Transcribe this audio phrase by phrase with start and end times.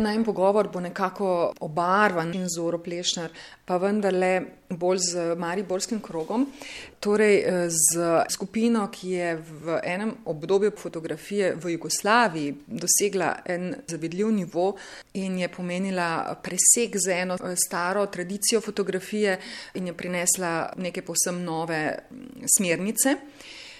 [0.00, 3.30] Najem pogovor bo nekako obarvan in zoro plešnar,
[3.64, 6.46] pa vendarle bolj z Mariborskim krogom,
[7.00, 14.76] torej z skupino, ki je v enem obdobju fotografije v Jugoslaviji dosegla en zavidljiv nivo
[15.14, 17.36] in je pomenila preseg z eno
[17.66, 19.38] staro tradicijo fotografije
[19.74, 21.98] in je prinesla neke povsem nove
[22.56, 23.16] smernice.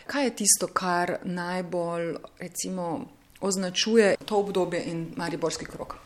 [0.07, 5.97] Kaj je tisto, kar najbolj recimo označuje to obdobje in Mariborski krog?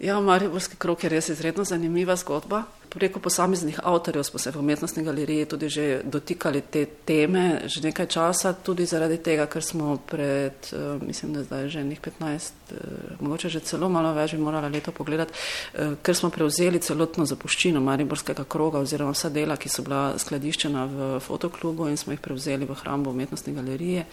[0.00, 2.62] Ja, Mariborski krog je res izredno zanimiva zgodba.
[2.90, 8.06] Preko posameznih avtorjev smo se v umetnostni galeriji tudi že dotikali te teme že nekaj
[8.06, 12.76] časa, tudi zaradi tega, ker smo pred, eh, mislim, da zdaj že nekaj 15, eh,
[13.20, 15.32] mogoče že celo malo več, bi morala leto pogledati,
[15.74, 20.84] eh, ker smo prevzeli celotno zapuščino Mariborskega kroga oziroma vsa dela, ki so bila skladiščena
[20.86, 24.06] v fotoklubu in smo jih prevzeli v hrambo umetnostne galerije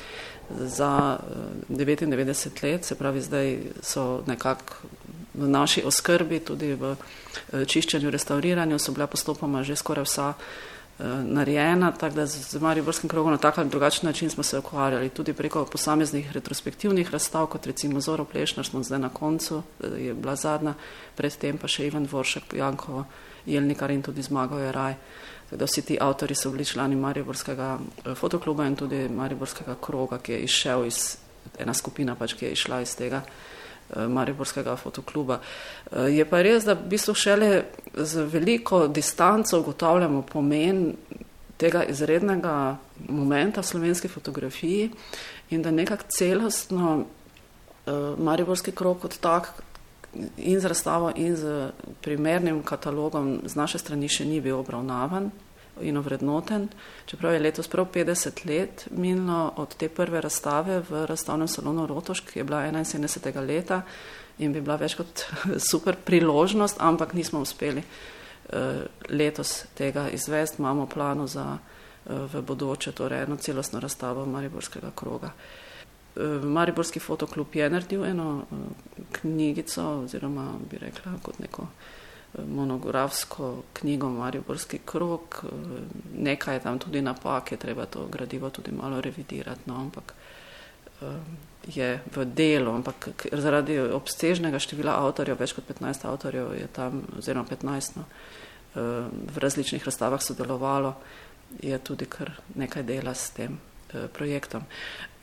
[0.60, 1.18] za
[1.70, 4.76] 99 let, se pravi, zdaj so nekako
[5.38, 11.04] v naši oskrbi, tudi v eh, čiščenju, restauriranju, so bila postopoma že skoraj vsa eh,
[11.24, 15.34] narejena, tako da z Mariborskim krogom na tak ali drugačen način smo se ukvarjali tudi
[15.34, 20.35] preko posameznih retrospektivnih razstav, kot recimo Zoro Plešnar, smo zdaj na koncu, eh, je bila
[20.35, 20.74] zadnja,
[21.15, 23.05] predtem pa še Ivan Dvoršek, Janko
[23.46, 24.96] Jelnikar in tudi Zmago je raj.
[25.52, 27.80] Da vsi ti avtori so bili člani Mariborskega
[28.20, 31.15] fotokluba in tudi Mariborskega kroga, ki je išel iz,
[31.55, 33.21] ena skupina pač, ki je išla iz tega.
[33.96, 35.40] Eh, Mariborskega fotokluba.
[35.91, 37.63] Eh, je pa res, da v bistvu šele
[37.96, 40.96] z veliko distanco ugotavljamo pomen
[41.57, 42.77] tega izrednega
[43.08, 44.91] momenta v slovenski fotografiji
[45.49, 47.05] in da nekako celostno
[47.85, 49.54] eh, Mariborski krok kot tak
[50.38, 51.71] in z razstavo in z
[52.02, 55.32] primernim katalogom z naše strani še ni bil obravnavan
[55.82, 56.68] in ovrednoten,
[57.06, 62.20] čeprav je letos prav 50 let minilo od te prve razstave v razstavnem salonu Rotoš,
[62.20, 63.48] ki je bila 71.
[63.48, 63.82] leta
[64.38, 65.25] in bi bila več kot
[65.72, 72.92] super priložnost, ampak nismo uspeli uh, letos tega izvesti, imamo plano za uh, v bodoče,
[72.92, 75.32] torej eno celostno razstavo Mariborskega kroga.
[76.16, 78.46] Uh, Mariborski fotoklub je naredil eno
[79.12, 81.68] knjigico oziroma bi rekla kot neko
[82.46, 85.44] monografsko knjigo Mariborski krok,
[86.18, 90.14] nekaj je tam tudi napake, treba to gradivo tudi malo revidirati, no, ampak
[91.68, 97.48] je v delu, ampak zaradi obsežnega števila avtorjev, več kot 15 avtorjev je tam, oziroma
[97.50, 98.06] 15, no,
[99.34, 100.96] v različnih razstavah sodelovalo,
[101.64, 103.59] je tudi kar nekaj dela s tem
[104.14, 104.66] projektom.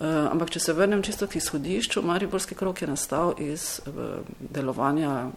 [0.00, 3.81] Ampak, če se vrnem čisto k izhodišču, Mariborski krok je nastal iz
[4.41, 5.31] delovanja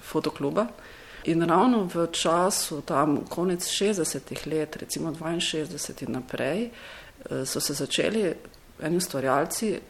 [0.00, 0.66] fotokluba,
[1.24, 7.74] In ravno v času, tam konec 60-ih let, recimo 62 in naprej, eh, so se
[7.74, 8.34] začeli
[8.80, 9.80] eni ustvarjalci eh,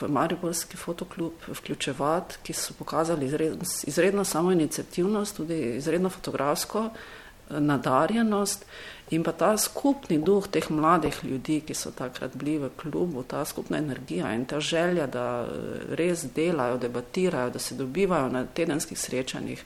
[0.00, 7.60] v Mariborski fotoklub vključevati, ki so pokazali izredno, izredno samo inicijativnost, tudi izredno fotografsko eh,
[7.60, 8.64] nadarjenost
[9.10, 13.44] in pa ta skupni duh teh mladih ljudi, ki so takrat bili v klubu, ta
[13.44, 15.46] skupna energija in ta želja, da
[15.90, 19.64] res delajo, debatirajo, da se dobivajo na tedenskih srečanjih,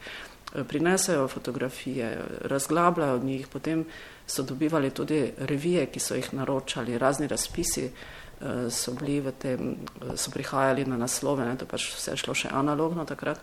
[0.64, 3.84] prinesajo fotografije, razglabljajo od njih, potem
[4.26, 9.76] so dobivali tudi revije, ki so jih naročali, razni razpisi eh, so bili v tem,
[10.16, 13.40] so prihajali na naslove, ne, to pač vse šlo še analogno takrat.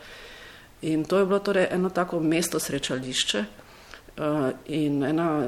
[0.81, 5.47] In to je bilo torej eno tako mesto srečališče uh, in ena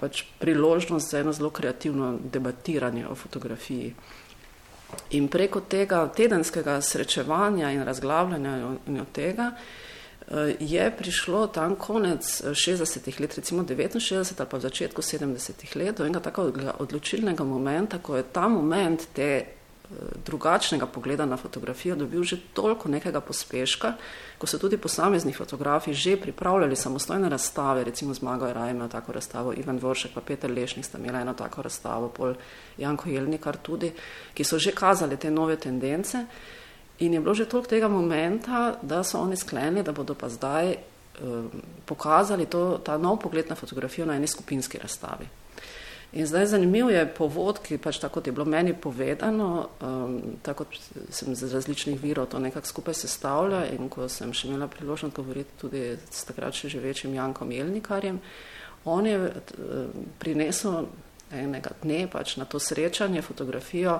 [0.00, 3.92] pač priložnost za eno zelo kreativno debatiranje o fotografiji.
[5.20, 8.56] In preko tega tedenskega srečevanja in razglabljanja
[8.86, 9.95] in od tega Eh,
[10.60, 15.98] je prišlo tam konec 60-ih eh, let, recimo 69 ali pa v začetku 70-ih let,
[15.98, 19.46] do enega tako odločilnega momenta, ko je ta moment te eh,
[20.26, 23.94] drugačnega pogleda na fotografijo dobil že toliko nekega pospeška,
[24.38, 29.54] ko so tudi posamezni fotografi že pripravljali samostojne razstave, recimo Zmago Raj ima tako razstavo,
[29.54, 32.34] Ivan Voršek pa Peter Lešnik sta imela eno tako razstavo, pol
[32.78, 33.92] Janko Jelnikar tudi,
[34.34, 36.26] ki so že kazali te nove tendence.
[36.98, 40.76] In je bilo že toliko tega momenta, da so oni sklenili, da bodo pa zdaj
[41.22, 41.50] um,
[41.84, 45.28] pokazali to, ta nov pogled na fotografijo na eni skupinski razstavi.
[46.12, 50.64] In zdaj zanimiv je povod, ki pač tako je bilo meni povedano, um, tako
[51.10, 55.58] sem z različnih virov to nekako skupaj sestavlja in ko sem še imela priložnost govoriti
[55.60, 58.20] tudi s takrat še živečim Jankom Jelnikarjem,
[58.84, 60.86] on je uh, prinesel
[61.30, 63.98] enega dne pač na to srečanje fotografijo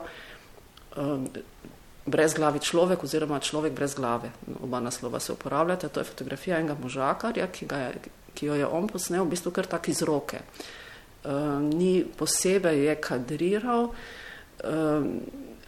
[0.97, 1.27] um,
[2.07, 4.31] brez glavi človek oziroma človek brez glave.
[4.63, 5.89] Oba naslova se uporabljata.
[5.89, 9.67] To je fotografija enega možakarja, ki, je, ki jo je on posnel v bistvu kar
[9.67, 10.41] tak iz roke.
[11.27, 13.91] Um, ni posebej je kadriral,
[14.63, 15.11] um,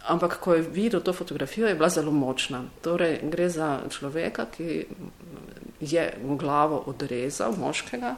[0.07, 2.63] Ampak, ko je videl to fotografijo, je bila zelo močna.
[2.81, 4.85] Torej, gre za človeka, ki
[5.79, 8.15] je glavo odrezal moškega,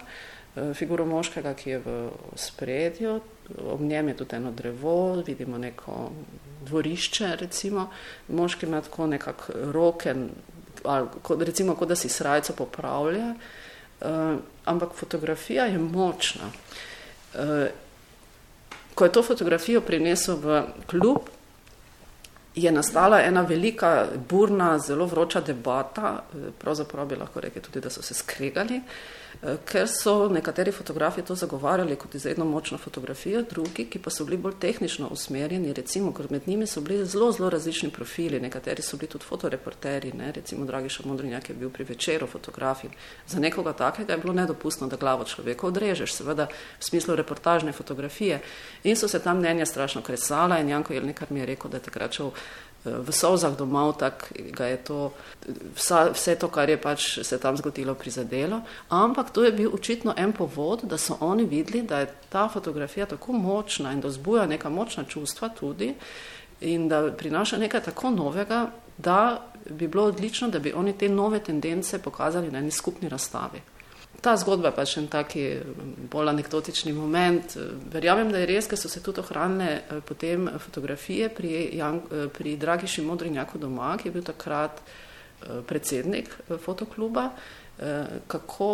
[0.55, 3.19] eh, figuro moškega, ki je v spredju,
[3.71, 6.11] ob njem je tudi eno drevo, vidimo neko
[6.65, 7.89] dvorišče, recimo.
[8.27, 10.15] moški ima tako nekako roke,
[10.83, 11.07] ali,
[11.39, 13.33] recimo, kot da si srajco popravlja,
[14.01, 14.07] uh,
[14.65, 16.51] ampak fotografija je močna.
[17.33, 17.67] Uh,
[18.95, 21.29] ko je to fotografijo prinesel v klub,
[22.55, 27.89] je nastala ena velika, burna, zelo vroča debata, eh, pravzaprav bi lahko rekli tudi, da
[27.89, 29.20] so se skregali, uh,
[29.65, 34.37] ker so nekateri fotografi to zagovarjali kot izredno močno fotografijo, drugi, ki pa so bili
[34.37, 38.97] bolj tehnično usmerjeni, recimo, ker med njimi so bili zelo, zelo različni profili, nekateri so
[38.97, 40.31] bili tudi fotoreporteri, ne?
[40.31, 42.89] recimo Dragiša Modrinjak je bil pri večeru fotografij.
[43.27, 46.47] Za nekoga takega je bilo nedopustno, da glavo človeka odrežeš, seveda
[46.79, 48.41] v smislu reportažne fotografije.
[48.83, 51.83] In so se tam mnenja strašno kresala in Janko Jelnikar mi je rekel, da je
[51.83, 52.31] takrat šel
[52.85, 54.99] v solzah domov, tako ga je to,
[55.75, 58.61] vsa, vse to, kar je pač se tam zgodilo, prizadelo.
[58.89, 63.05] Ampak to je bil očitno en povod, da so oni videli, da je ta fotografija
[63.05, 65.93] tako močna in da zbuja neka močna čustva tudi
[66.61, 71.39] in da prinaša nekaj tako novega, da bi bilo odlično, da bi oni te nove
[71.39, 73.61] tendence pokazali na eni skupni razstavi.
[74.21, 75.43] Ta zgodba je pač en taki
[76.11, 77.55] bolj anekdotični moment.
[77.93, 82.53] Verjamem, da je res, ker so se tudi ohranile eh, potem fotografije pri, eh, pri
[82.61, 86.29] Dragiši Modrinjaku doma, ki je bil takrat eh, predsednik
[86.61, 87.31] fotokluba,
[88.29, 88.67] kako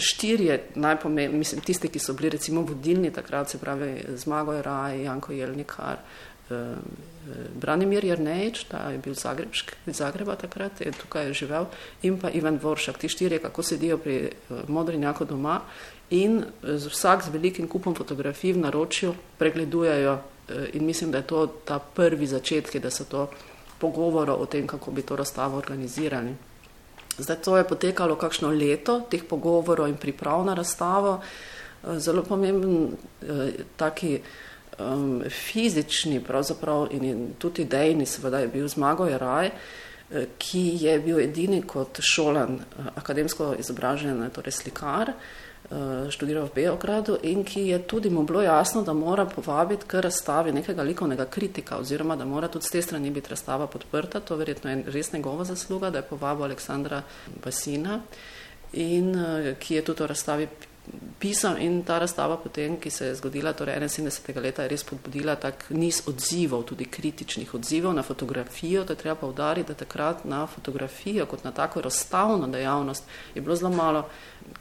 [0.00, 5.32] štirje najpomembnejši, mislim, tisti, ki so bili recimo vodilni takrat, se pravi Zmago Raj, Janko
[5.36, 5.98] Jelnikar,
[7.54, 11.66] Branimir Jrnejič, ta je bil Zagrebšk, iz Zagreba takrat, je tukaj živel,
[12.02, 15.60] in pa Ivan Dvoršak, ti štirje, kako sedijo pri eh, Modrinjaku doma
[16.10, 21.26] in z vsak z velikim kupom fotografij v naročju pregledujejo eh, in mislim, da je
[21.26, 23.28] to ta prvi začetki, da so to
[23.78, 26.34] pogovoro o tem, kako bi to razstavo organizirali.
[27.18, 32.96] Zdaj to je potekalo kakšno leto, teh pogovorov in priprav na razstavo, eh, zelo pomemben
[33.76, 34.20] taki
[34.78, 36.20] um, fizični
[36.90, 39.50] in tudi idejni, seveda je bil zmago je raj,
[40.10, 46.54] eh, ki je bil edini kot šolan eh, akademsko izobražen, torej slikar, eh, študiral v
[46.54, 51.24] Beogradu in ki je tudi mu bilo jasno, da mora povabiti k razstavi nekega likovnega
[51.24, 55.12] kritika oziroma da mora tudi z te strani biti razstava podprta, to verjetno je res
[55.12, 57.02] njegova zasluga, da je povabil Aleksandra
[57.44, 58.00] Basina
[58.72, 59.14] in
[59.58, 60.48] ki je tudi v razstavi
[61.18, 64.42] pisem in ta razstava potem, ki se je zgodila, torej 71.
[64.42, 69.68] leta, je res podbudila tak niz odzivov, tudi kritičnih odzivov na fotografijo, da treba povdariti,
[69.68, 73.04] da takrat na fotografijo kot na tako razstavno dejavnost
[73.34, 74.08] je bilo zelo malo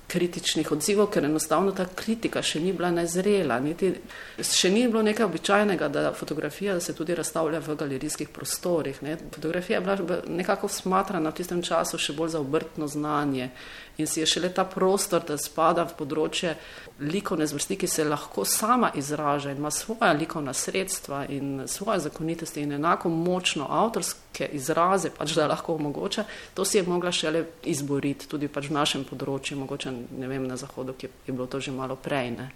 [0.08, 3.92] kritičnih odzivov, ker enostavno ta kritika še ni bila nezrela, niti
[4.40, 9.02] še ni bilo nekaj običajnega, da fotografija da se tudi razstavlja v galerijskih prostorih.
[9.04, 9.18] Ne.
[9.34, 13.50] Fotografija je bila nekako smatrana v tistem času še bolj za obrtno znanje
[13.98, 16.56] in si je šele ta prostor, da spada v področje
[17.00, 22.62] likovne zvrsti, ki se lahko sama izraža in ima svoja likovna sredstva in svoje zakonitosti
[22.62, 28.28] in enako močno avtorske izraze, pač da lahko omogoča, to si je mogla šele izboriti
[28.28, 29.75] tudi pač v našem področju, mogoče
[30.18, 32.32] ne vem, na zahodu, ki je bilo to že malo prej.
[32.32, 32.50] Ne.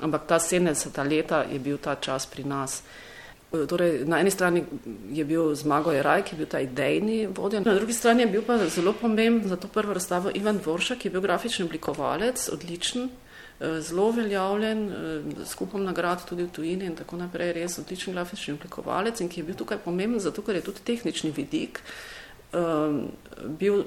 [0.00, 0.96] Ampak ta 70.
[1.08, 2.82] leta je bil ta čas pri nas.
[3.50, 4.62] Torej, na eni strani
[5.10, 8.42] je bil Zmago Jeraj, ki je bil ta idejni vodja, na drugi strani je bil
[8.46, 13.08] pa zelo pomemben za to prvo razstavo Ivan Dvoršak, ki je bil grafični oblikovalec, odličen,
[13.10, 18.54] eh, zelo veljavljen, eh, skupom nagrad tudi v tujini in tako naprej, res odličen grafični
[18.54, 21.82] oblikovalec in ki je bil tukaj pomemben, zato ker je tudi tehnični vidik
[22.52, 23.08] um,
[23.58, 23.84] bil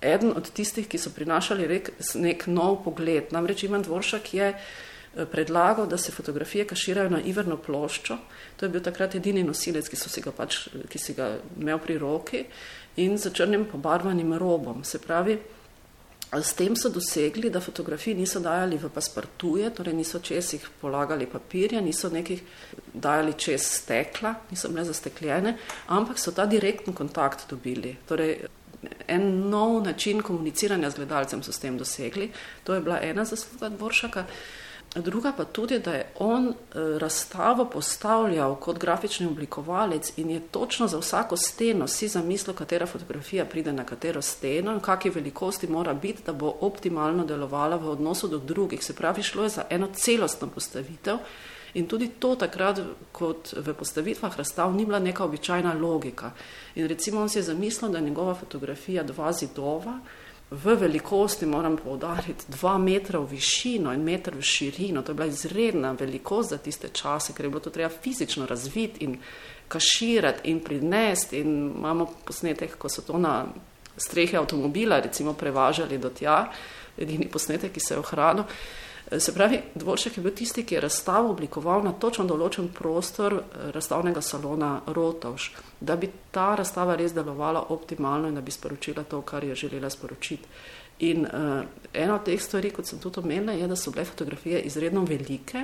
[0.00, 3.32] eden od tistih, ki so prinašali rek, nek nov pogled.
[3.32, 8.18] Namreč Ivan Dvoršak je eh, predlagal, da se fotografije kaširajo na iverno ploščo.
[8.56, 11.98] To je bil takrat edini nosilec, ki, si ga, pač, ki si ga imel pri
[11.98, 12.44] roki
[12.98, 14.84] in z črnim pobarvanim robom.
[14.84, 15.38] Se pravi,
[16.32, 21.26] s tem so dosegli, da fotografije niso dajali v paspartuje, torej niso čez jih polagali
[21.26, 22.42] papirja, niso nekih
[22.92, 27.96] dajali čez stekla, niso bile zastekljene, ampak so ta direktni kontakt dobili.
[28.08, 28.44] Torej,
[29.06, 32.30] en nov način komuniciranja z gledalcem so s tem dosegli.
[32.64, 34.24] To je bila ena zasluga Dvoršaka.
[34.94, 36.54] Druga pa tudi, da je on eh,
[36.98, 43.44] razstavo postavljal kot grafični oblikovalec in je točno za vsako steno si zamislil, katera fotografija
[43.44, 48.28] pride na katero steno in kakšne velikosti mora biti, da bo optimalno delovala v odnosu
[48.28, 48.84] do drugih.
[48.84, 51.16] Se pravi, šlo je za eno celostno postavitev,
[51.78, 52.80] In tudi to takrat,
[53.14, 56.32] kot v postavitvah razstav, ni bila neka običajna logika.
[56.74, 59.98] In recimo on si je zamislil, da je njegova fotografija dva zidova
[60.50, 65.02] v velikosti, moram povdariti, dva metra v višino in meter v širino.
[65.02, 69.04] To je bila izredna velikost za tiste čase, ker je bilo to treba fizično razviti
[69.04, 69.18] in
[69.68, 71.38] kaširati in prinesti.
[71.38, 73.44] In imamo posnetek, ko so to na
[73.96, 76.48] strehe avtomobila recimo prevažali do tja,
[76.98, 78.44] edini posnetek, ki se je ohranil.
[79.16, 83.70] Se pravi, dvoršek je bil tisti, ki je razstavo oblikoval na točno določen prostor eh,
[83.72, 85.46] razstavnega salona Rotovš,
[85.80, 89.88] da bi ta razstava res delovala optimalno in da bi sporočila to, kar je želela
[89.90, 90.52] sporočiti.
[91.08, 91.62] In uh,
[91.94, 95.62] ena od teh stvari, kot sem tudi omenila, je, da so bile fotografije izredno velike.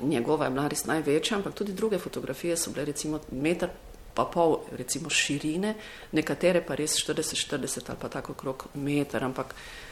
[0.00, 3.70] Njegova je bila res največja, ampak tudi druge fotografije so bile recimo meter
[4.14, 5.74] pa pol recimo širine,
[6.16, 9.91] nekatere pa res 40-40 ali pa tako okrog meter, ampak uh,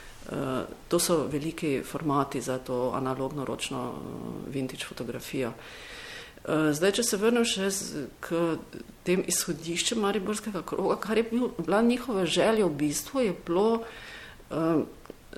[0.89, 5.53] to so veliki formati za to analogno ročno eh, vintage fotografijo.
[6.45, 7.71] Eh, zdaj, če se vrnem še
[8.21, 8.43] k
[9.05, 13.83] tem izhodiščem Mariborskega kroga, kar je bil, bila njihova želja v bistvu, je bilo
[14.51, 14.83] uh,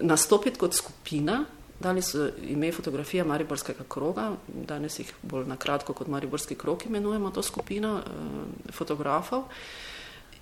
[0.00, 1.44] nastopiti kot skupina,
[1.80, 7.42] dali so ime fotografija Mariborskega kroga, danes jih bolj nakratko kot Mariborski krog imenujemo to
[7.42, 9.48] skupino uh, fotografov.
[9.48, 9.91] Uh,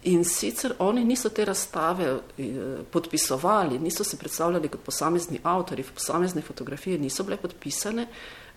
[0.03, 2.05] In sicer oni niso te razstave
[2.39, 2.53] eh,
[2.91, 8.07] podpisovali, niso se predstavljali kot posamezni avtori, posamezne fotografije niso bile podpisane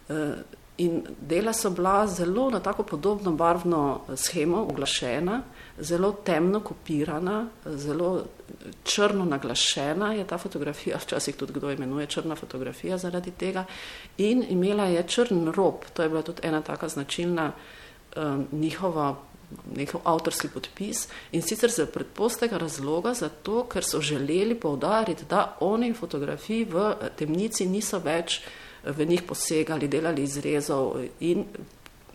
[0.10, 0.36] eh,
[0.78, 5.42] in dela so bila zelo na tako podobno barvno eh, schemo oglašena,
[5.80, 8.24] zelo temno kopirana, zelo
[8.84, 13.66] črno naglašena je ta fotografija, včasih tudi kdo imenuje črna fotografija zaradi tega
[14.18, 17.52] in imela je črn rob, to je bila tudi ena taka značilna
[18.16, 19.16] um, njihova
[19.76, 25.94] njihov avtorski podpis in sicer za predpostega razloga, zato ker so želeli povdariti, da oni
[25.94, 31.46] fotografiji v eh, temnici niso več eh, v njih posegali, delali izrezov in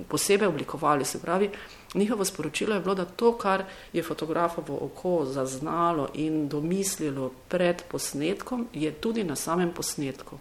[0.09, 1.05] posebej oblikovali.
[1.05, 1.51] Se pravi,
[1.95, 8.69] njihovo sporočilo je bilo, da to, kar je fotografovo oko zaznalo in domislilo pred posnetkom,
[8.73, 10.39] je tudi na samem posnetku.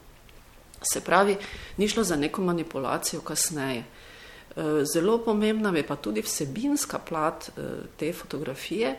[0.82, 1.38] Se pravi,
[1.78, 3.84] ni šlo za neko manipulacijo kasneje.
[4.56, 7.62] Eh, zelo pomembna je pa tudi vsebinska plat eh,
[7.98, 8.96] te fotografije,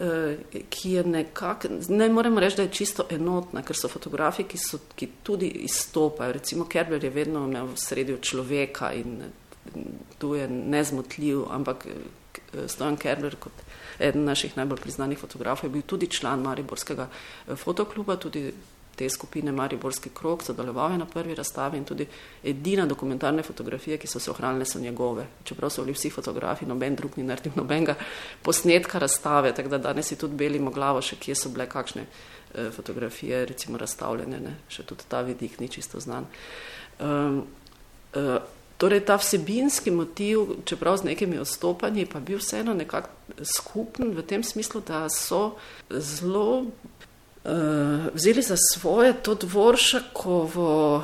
[0.00, 0.36] eh,
[0.70, 4.78] ki je nekako, ne moremo reči, da je čisto enotna, ker so fotografi, ki, so,
[4.96, 6.32] ki tudi izstopajo.
[6.32, 9.22] Recimo Kerber je vedno imel v sredju človeka in
[10.18, 11.86] tu je nezmotljiv, ampak
[12.66, 13.52] Stojan Kerber kot
[13.98, 17.08] eden naših najbolj priznanih fotografov je bil tudi član Mariborskega
[17.56, 18.52] fotokluba, tudi
[18.98, 22.06] te skupine Mariborski krok, sodeloval je na prvi razstavi in tudi
[22.44, 25.26] edina dokumentarne fotografije, ki so se ohranile, so njegove.
[25.44, 27.94] Čeprav so bili vsi fotografi, noben drug ni naredil nobenega
[28.42, 32.70] posnetka razstave, tako da danes si tudi belimo glavo, še kje so bile kakšne eh,
[32.74, 34.58] fotografije, recimo razstavljene, ne?
[34.68, 36.26] še tudi ta vidik ni čisto znan.
[36.98, 37.44] Um,
[38.18, 38.38] uh,
[38.78, 43.10] torej ta vsebinski motiv, čeprav z nekimi odstopanji, pa bil vseeno nekako
[43.42, 45.58] skupen v tem smislu, da so
[45.90, 46.66] zelo
[48.14, 51.02] vzeli za svoje to dvoršakovo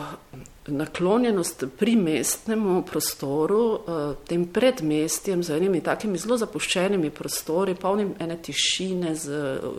[0.67, 8.37] naklonjenost pri mestnemu prostoru, uh, tem predmestjem, z enimi takimi zelo zapuščenimi prostori, polnim ene
[8.43, 9.73] tišine z uh,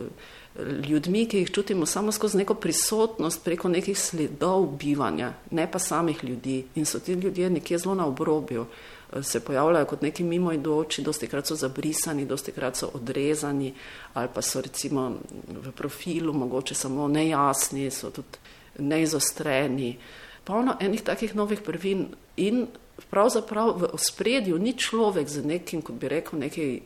[0.88, 6.24] ljudmi, ki jih čutimo samo skozi neko prisotnost preko nekih sledov bivanja, ne pa samih
[6.24, 6.64] ljudi.
[6.74, 8.66] In so ti ljudje nekje zelo na obrobju.
[9.12, 13.74] Uh, se pojavljajo kot neki mimoidoči, dosti krat so zabrisani, dosti krat so odrezani
[14.14, 18.38] ali pa so recimo v profilu mogoče samo nejasni, so tudi
[18.78, 19.96] neizostreni.
[20.44, 22.66] Polno enih takih novih prvin in
[23.10, 26.80] pravzaprav v ospredju ni človek z nekim, kot bi rekel, nekaj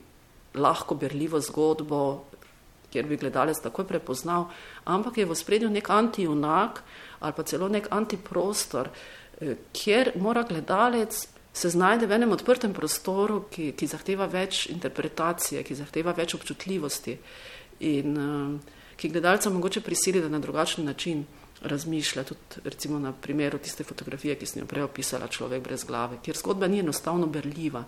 [0.55, 2.25] lahko berljivo zgodbo,
[2.91, 4.49] kjer bi gledalec takoj prepoznal,
[4.85, 6.83] ampak je v ospredju nek antijunak
[7.21, 8.89] ali pa celo nek antiprostor,
[9.41, 15.63] eh, kjer mora gledalec se znajde v enem odprtem prostoru, ki, ki zahteva več interpretacije,
[15.67, 17.17] ki zahteva več občutljivosti
[17.81, 21.25] in uh, ki gledalca mogoče prisili, da na drugačen način
[21.63, 26.19] razmišlja, tudi recimo na primeru tiste fotografije, ki sem jo prej opisala, človek brez glave,
[26.23, 27.85] kjer zgodba ni enostavno berljiva.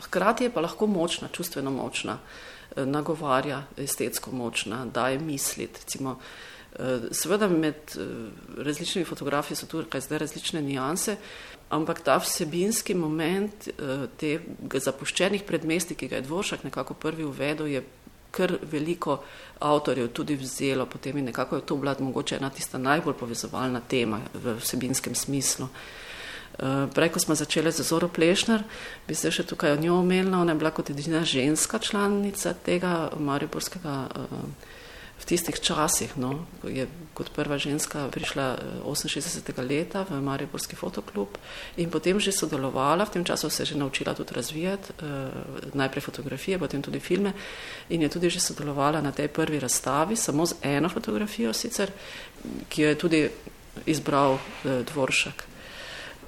[0.00, 5.80] Hkrati je pa lahko močna, čustveno močna, eh, nagovarja, estetsko močna, daje misliti.
[5.82, 6.18] Recimo,
[6.72, 7.96] eh, seveda med
[8.56, 11.16] različnimi fotografiji so tu zdaj različne nijanse,
[11.70, 17.70] ampak ta vsebinski moment uh, tega zapuščenih predmesti, ki ga je Dvoršak nekako prvi uvedel,
[17.70, 17.84] je
[18.30, 19.20] kar veliko
[19.58, 24.20] avtorjev tudi vzelo, potem je nekako je to bila mogoče ena tista najbolj povezovalna tema
[24.34, 25.66] v vsebinskem smislu.
[25.66, 28.62] Uh, prej, ko smo začeli z Zoro Plešner,
[29.08, 33.10] bi se še tukaj o njo omenila, ona je bila kot edina ženska članica tega
[33.18, 34.78] mariborskega uh,
[35.20, 39.44] v tistih časih, no, ko je kot prva ženska prišla 68.
[39.52, 41.36] Eh, leta v Mariborski fotoklub
[41.76, 45.04] in potem že sodelovala, v tem času se je že naučila tudi razvijati, eh,
[45.76, 47.32] najprej fotografije, potem tudi filme
[47.88, 51.92] in je tudi že sodelovala na tej prvi razstavi, samo z eno fotografijo sicer,
[52.68, 53.20] ki jo je tudi
[53.86, 55.49] izbral eh, Dvoršak.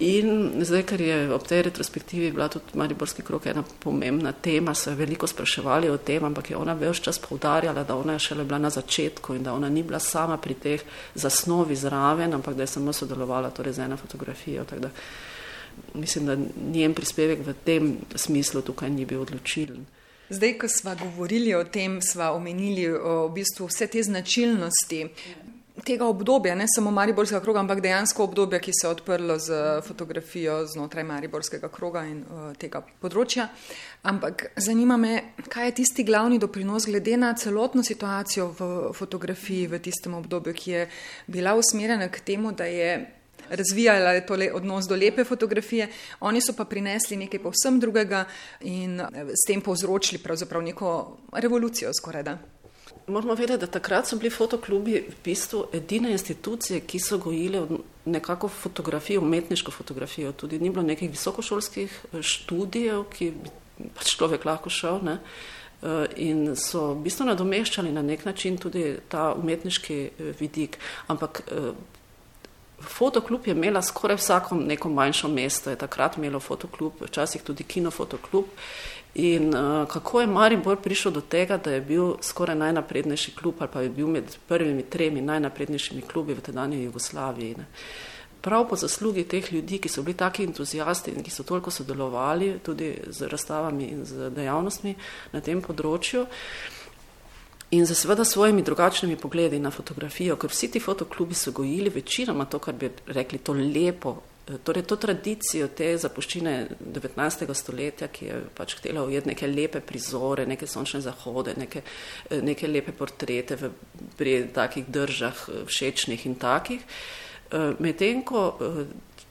[0.02, 4.94] In zdaj, ker je ob tej retrospektivi bila tudi Mariborski krok ena pomembna tema, so
[4.98, 8.58] veliko spraševali o tem, ampak je ona več čas povdarjala, da ona je šele bila
[8.58, 10.82] na začetku in da ona ni bila sama pri teh
[11.14, 14.64] zasnovi zraven, ampak da je samo sodelovala torej z eno fotografijo.
[14.70, 14.90] Da
[15.94, 16.36] mislim, da
[16.72, 19.86] njen prispevek v tem smislu tukaj ni bil odločilen.
[20.32, 25.06] Zdaj, ko smo govorili o tem, smo omenili o, v bistvu vse te značilnosti
[25.84, 30.62] tega obdobja, ne samo Mariborskega kroga, ampak dejansko obdobja, ki se je odprlo z fotografijo
[30.66, 33.48] znotraj Mariborskega kroga in uh, tega področja.
[34.08, 35.14] Ampak zanima me,
[35.48, 40.70] kaj je tisti glavni doprinos glede na celotno situacijo v fotografiji v tistem obdobju, ki
[40.70, 40.86] je
[41.26, 42.94] bila usmerjena k temu, da je
[43.52, 45.88] razvijala tole odnos do lepe fotografije,
[46.20, 48.24] oni so pa prinesli nekaj povsem drugega
[48.60, 50.92] in eh, s tem povzročili pravzaprav neko
[51.32, 52.38] revolucijo skoraj da.
[53.06, 57.66] Moramo vedeti, da takrat so bili fotoklubi v bistvu edine institucije, ki so gojile
[58.04, 60.32] nekako fotografijo, umetniško fotografijo.
[60.32, 65.00] Tudi ni bilo nekih visokošolskih eh, študijev, ki bi pač človek lahko šel.
[65.02, 65.18] Ne?
[65.82, 70.78] Eh, in so v bistvu nadomeščali na nek način tudi ta umetniški eh, vidik.
[71.06, 71.42] Ampak
[72.82, 78.44] fotoklub je imela skoraj vsako neko manjšo mesto, je takrat imelo fotoklub, včasih tudi kinofotoklub.
[79.14, 83.70] In uh, kako je Maribor prišel do tega, da je bil skoraj najnaprednejši klub ali
[83.72, 87.54] pa je bil med prvimi tremi najnaprednejšimi klubi v tedanji Jugoslaviji.
[87.58, 87.66] Ne.
[88.40, 92.58] Prav po zaslugi teh ljudi, ki so bili taki entuzijasti in ki so toliko sodelovali
[92.64, 94.94] tudi z razstavami in z dejavnostmi
[95.32, 96.26] na tem področju
[97.70, 102.44] in za seveda svojimi drugačnimi pogledi na fotografijo, ker vsi ti fotoklubi so gojili večinoma
[102.44, 107.44] to, kar bi rekli, to lepo Torej, to tradicijo te zapuščine 19.
[107.54, 111.84] stoletja, ki je pač htela ujeti neke lepe prizore, neke sončne zahode, neke,
[112.42, 113.70] neke lepe portrete v,
[114.54, 116.82] takih držah všečnih in takih.
[117.78, 118.48] Medtem ko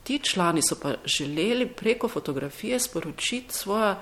[0.08, 4.00] ti člani so pa želeli preko fotografije sporočiti svoja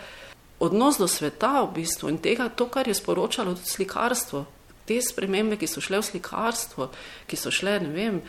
[0.60, 4.46] odnos do sveta v bistvu in tega, to, kar je sporočalo tudi slikarstvo,
[4.86, 6.89] te spremembe, ki so šle v slikarstvo,
[7.30, 8.22] ki so šle, ne vem,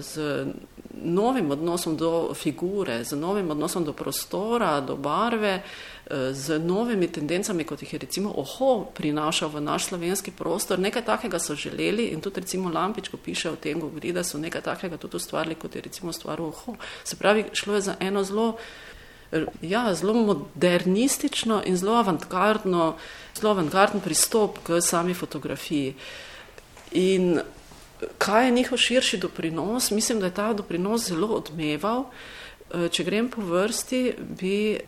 [0.00, 0.46] z
[1.02, 5.62] novim odnosom do figure, z novim odnosom do prostora, do barve,
[6.32, 10.78] z novimi tendencami, kot jih je recimo Oho prinašal v naš slovenski prostor.
[10.78, 14.38] Nekaj takega so želeli in tudi recimo Lampič, ko piše o tem, govori, da so
[14.38, 16.76] nekaj takega tudi ustvarili, kot je recimo stvar Oho.
[17.04, 18.56] Se pravi, šlo je za eno zelo,
[19.62, 22.96] ja, zelo modernistično in zelo avantgardno,
[23.36, 25.94] zelo avantgardno pristop k sami fotografiji.
[26.92, 27.40] In
[28.18, 29.90] kaj je njihov širši doprinos?
[29.90, 32.04] Mislim, da je ta doprinos zelo odmeval.
[32.70, 34.78] Eh, če grem po vrsti, bi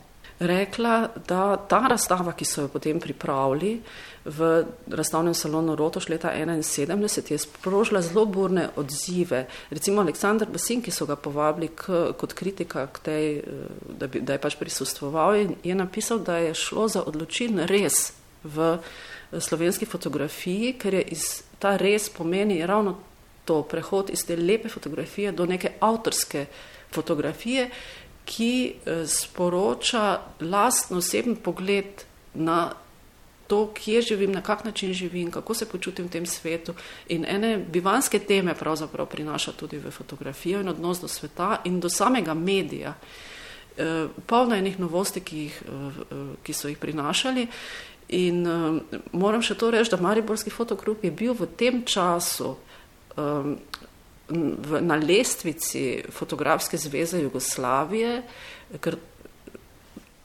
[0.40, 3.74] rekla, da ta razstava, ki so jo potem pripravili
[4.24, 4.48] v
[4.88, 9.46] razstavnem salonu Rotoš leta 1971, je sprožila zelo burne odzive.
[9.70, 13.44] Recimo Aleksandr Basin, ki so ga povabili k, kot kritika k tej, eh,
[13.98, 18.12] da, bi, da je pač prisustvoval, je napisal, da je šlo za odločiln res
[18.44, 18.78] v
[19.40, 22.98] slovenski fotografiji, ker je iz ta res pomeni ravno
[23.44, 26.46] to prehod iz te lepe fotografije do neke avtorske
[26.94, 27.70] fotografije,
[28.24, 32.72] ki eh, sporoča lastno osebni pogled na
[33.50, 36.74] to, kje živim, na kak način živim, kako se počutim v tem svetu.
[37.08, 41.88] In ene bivanske teme pravzaprav prinaša tudi v fotografijo in odnos do sveta in do
[41.88, 42.94] samega medija.
[43.76, 47.46] Eh, polno enih novosti, ki, jih, eh, ki so jih prinašali.
[48.10, 48.80] In um,
[49.12, 52.56] moram še to reči, da Mariborski fotokrup je bil v tem času
[53.14, 53.52] um,
[54.30, 58.16] v, na lestvici Fotografske zveze Jugoslavije,
[58.82, 58.98] ker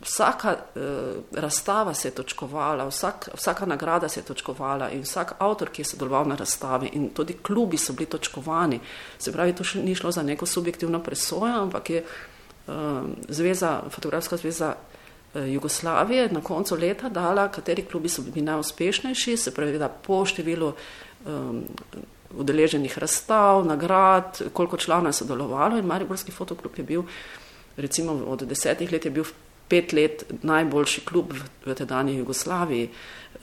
[0.05, 5.69] vsaka uh, razstava se je točkovala, vsak, vsaka nagrada se je točkovala in vsak avtor,
[5.69, 8.81] ki je sodeloval na razstavi in tudi klubi so bili točkovani.
[9.21, 14.41] Se pravi, to še ni šlo za neko subjektivno presojo, ampak je um, zveza, Fotografska
[14.41, 14.94] zveza Eh,
[15.35, 20.71] Jugoslavije na koncu leta dala, kateri klubi so bili najuspešnejši, se pravi, da po številu
[21.25, 21.63] um,
[22.35, 27.03] udeleženih razstav, nagrad, koliko članov je sodelovalo in Mariborski fotoklub je bil,
[27.77, 29.25] recimo od desetih let je bil
[29.67, 32.89] pet let najboljši klub v, v tedanji Jugoslaviji.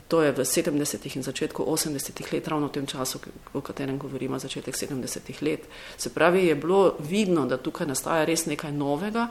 [0.08, 1.16] To je v 70.
[1.16, 2.32] in začetku 80.
[2.32, 3.18] let, ravno v tem času,
[3.52, 5.42] o katerem govorimo, začetek 70.
[5.42, 5.68] let.
[5.96, 9.28] Se pravi, je bilo vidno, da tukaj nastaja res nekaj novega.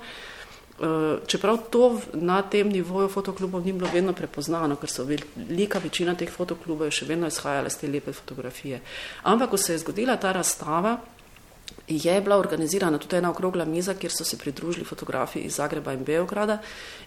[1.28, 6.30] Čeprav to na tem nivoju fotoklubov ni bilo vedno prepoznano, ker so velika večina teh
[6.32, 8.82] fotoklubov še vedno izhajala z te lepe fotografije.
[9.24, 10.98] Ampak, ko se je zgodila ta razstava,
[11.88, 16.04] je bila organizirana tudi ena okrogla miza, kjer so se pridružili fotografi iz Zagreba in
[16.04, 16.58] Beograda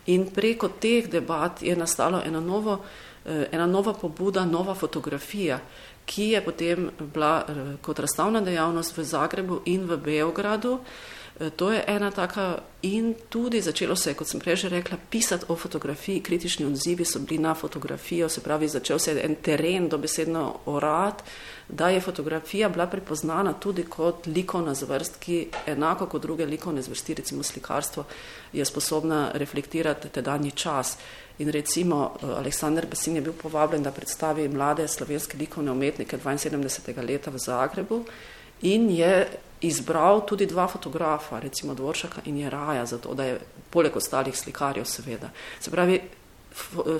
[0.06, 2.80] in preko teh debat je nastalo ena, novo,
[3.26, 5.60] eh, ena nova pobuda, nova fotografija,
[6.06, 10.78] ki je potem bila eh, kot razstavna dejavnost v Zagrebu in v Beogradu.
[11.40, 14.98] Eh, to je ena taka in tudi začelo se je, kot sem prej že rekla,
[15.10, 19.34] pisati o fotografiji, kritični odzivi so bili na fotografijo, se pravi, začel se je en
[19.34, 21.22] teren, dobesedno orad,
[21.68, 27.14] da je fotografija bila prepoznana tudi kot likovna zvrst, ki enako kot druge likovne zvrsti,
[27.14, 28.04] recimo slikarstvo,
[28.52, 30.96] je sposobna reflektirati tedanji čas.
[31.38, 37.08] In recimo eh, Aleksandr Besin je bil povabljen, da predstavi mlade slovenske likovne umetnike 72.
[37.08, 38.04] leta v Zagrebu
[38.62, 39.28] in je
[39.60, 43.40] izbral tudi dva fotografa, recimo Dvoršaka in Jeraja, zato da je
[43.70, 45.30] poleg ostalih slikarjev seveda.
[45.60, 46.00] Se pravi,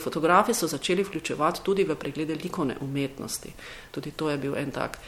[0.01, 3.53] fotografi so začeli vključevati tudi v preglede likovne umetnosti.
[3.91, 4.99] Tudi to je bil en tak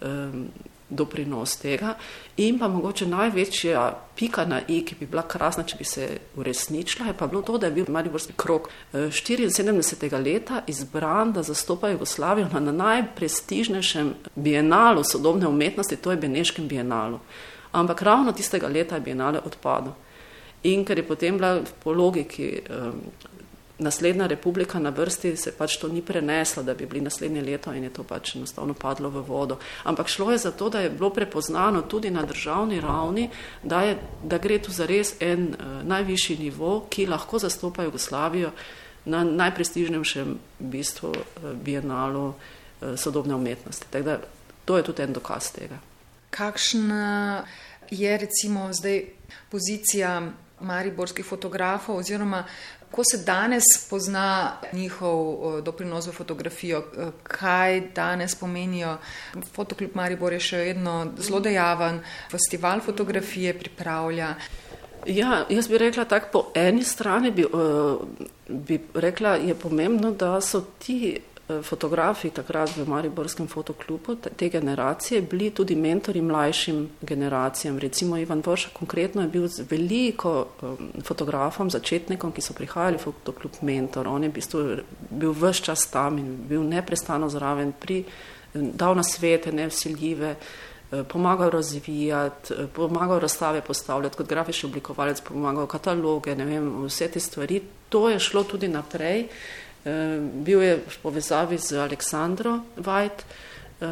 [0.00, 0.48] um,
[0.88, 1.94] doprinos tega.
[2.36, 3.84] In pa mogoče največja
[4.16, 7.58] pika na i, ki bi bila krasna, če bi se uresničila, je pa bilo to,
[7.58, 10.12] da je bil Mariborski krok 74.
[10.12, 17.20] E, leta izbran, da zastopa Jugoslavijo na najprestižnejšem bienalu sodobne umetnosti, to je Beneškem bienalu.
[17.72, 19.92] Ampak ravno tistega leta je bienale odpadel.
[20.64, 23.00] In ker je potem bila po logiki um,
[23.78, 27.84] naslednja republika na vrsti, se pač to ni preneslo, da bi bili naslednje leto in
[27.84, 29.58] je to pač enostavno padlo v vodo.
[29.84, 33.30] Ampak šlo je za to, da je bilo prepoznano tudi na državni ravni,
[33.62, 38.52] da, je, da gre tu za res en uh, najvišji nivo, ki lahko zastopa Jugoslavijo
[39.04, 43.86] na najprestižnejšem bistvu uh, bienalu uh, sodobne umetnosti.
[43.90, 44.18] Tako da
[44.64, 45.78] to je tudi en dokaz tega.
[46.30, 47.44] Kakšna
[47.90, 49.04] je recimo zdaj
[49.50, 50.22] pozicija
[50.60, 52.44] mariborskih fotografov oziroma
[52.94, 56.84] Ko se danes pozna njihov doprinos v fotografijo,
[57.22, 58.96] kaj danes pomenijo?
[59.56, 61.98] Fotokljub Maribor je še vedno zelo dejaven,
[62.30, 64.34] festival fotografije pripravlja.
[65.10, 67.44] Ja, jaz bi rekla tako, po eni strani bi,
[68.48, 75.50] bi rekla, je pomembno, da so ti fotografi takrat v Mariborskem fotoklubu te generacije bili
[75.50, 77.78] tudi mentori mlajšim generacijam.
[77.78, 83.04] Recimo Ivan Vrša konkretno je bil z veliko um, fotografom, začetnikom, ki so prihajali v
[83.04, 84.08] fotoklub mentor.
[84.08, 84.78] On je bil,
[85.10, 88.04] bil vse čas tam in bil neprestano zraven pri,
[88.54, 90.36] dal na svete, nevsiljive,
[91.08, 97.60] pomagal razvijati, pomagal razstave postavljati kot grafični oblikovalec, pomagal kataloge, ne vem, vse te stvari.
[97.88, 99.28] To je šlo tudi naprej.
[99.84, 103.84] Eh, bil je v povezavi z Aleksandro Vajt, eh,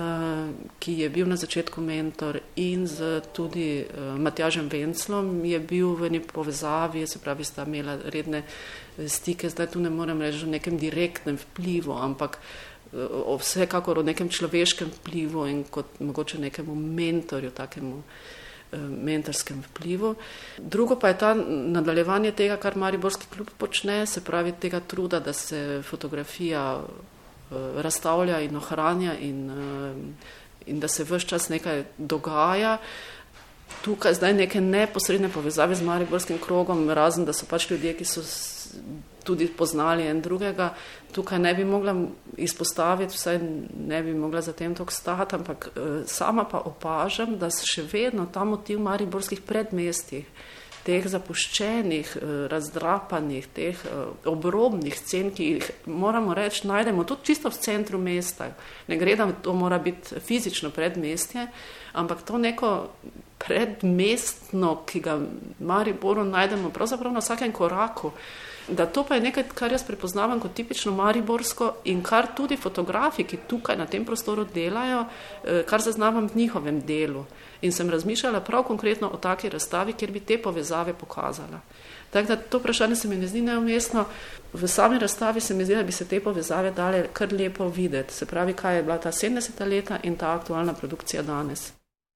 [0.80, 6.08] ki je bil na začetku mentor in z tudi eh, Matjažem Venclom je bil v
[6.08, 8.40] eni povezavi, se pravi, sta imela redne
[9.04, 12.40] stike, zdaj tu ne morem reči o nekem direktnem vplivu, ampak
[12.92, 18.02] vsekakor o nekem človeškem vplivu in kot mogoče nekemu mentorju, takemu
[18.78, 20.14] mentorskem vplivu.
[20.58, 25.32] Drugo pa je ta nadaljevanje tega, kar Mariborski klub počne, se pravi tega truda, da
[25.32, 29.94] se fotografija eh, razstavlja in ohranja in, eh,
[30.66, 32.78] in da se vse čas nekaj dogaja.
[33.84, 38.22] Tukaj zdaj neke neposredne povezave z Mariborskim krogom, razen da so pač ljudje, ki so
[39.24, 40.72] tudi poznali en drugega.
[41.12, 41.94] Tukaj ne bi mogla
[42.36, 43.38] izpostaviti, vsaj
[43.88, 47.86] ne bi mogla za tem tok stati, ampak eh, sama pa opažam, da se še
[47.92, 50.24] vedno ta motiv mariborskih predmestih,
[50.82, 57.50] teh zapuščenih, eh, razdrapanih, teh eh, obrobnih scen, ki jih moramo reči, najdemo tudi čisto
[57.50, 58.52] v centru mesta.
[58.88, 61.46] Ne gre, da to mora biti fizično predmestje,
[61.92, 62.72] ampak to neko
[63.42, 65.26] predmestno, ki ga v
[65.66, 68.12] Mariboru najdemo pravzaprav na vsakem koraku.
[68.68, 73.24] Da to pa je nekaj, kar jaz prepoznavam kot tipično mariborsko in kar tudi fotografi,
[73.24, 75.04] ki tukaj na tem prostoru delajo,
[75.44, 77.24] eh, kar zaznavam v njihovem delu.
[77.62, 81.60] In sem razmišljala prav konkretno o taki razstavi, kjer bi te povezave pokazala.
[82.10, 84.04] Tako da to vprašanje se mi ne zdi neumestno.
[84.52, 88.14] V sami razstavi se mi zdi, da bi se te povezave dale kar lepo videti.
[88.14, 89.66] Se pravi, kaj je bila ta 70.
[89.66, 91.81] leta in ta aktualna produkcija danes.